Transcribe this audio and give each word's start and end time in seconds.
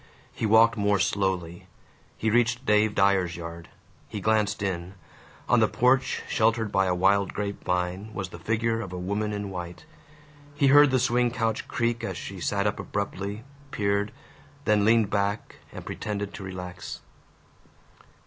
He 0.33 0.47
walked 0.47 0.77
more 0.77 0.97
slowly. 0.97 1.67
He 2.17 2.31
reached 2.31 2.65
Dave 2.65 2.95
Dyer's 2.95 3.35
yard. 3.35 3.69
He 4.09 4.19
glanced 4.19 4.63
in. 4.63 4.95
On 5.47 5.59
the 5.59 5.67
porch, 5.67 6.23
sheltered 6.27 6.71
by 6.71 6.87
a 6.87 6.95
wild 6.95 7.33
grape 7.35 7.63
vine, 7.63 8.11
was 8.11 8.29
the 8.29 8.39
figure 8.39 8.81
of 8.81 8.91
a 8.91 8.97
woman 8.97 9.31
in 9.31 9.51
white. 9.51 9.85
He 10.55 10.69
heard 10.69 10.89
the 10.89 10.97
swing 10.97 11.29
couch 11.29 11.67
creak 11.67 12.03
as 12.03 12.17
she 12.17 12.39
sat 12.39 12.65
up 12.65 12.79
abruptly, 12.79 13.43
peered, 13.69 14.11
then 14.65 14.85
leaned 14.85 15.11
back 15.11 15.57
and 15.71 15.85
pretended 15.85 16.33
to 16.33 16.43
relax. 16.43 17.01